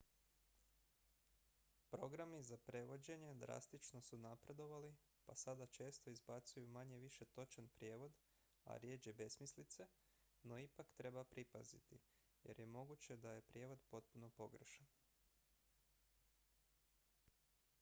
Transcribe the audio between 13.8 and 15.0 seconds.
potpuno pogrešan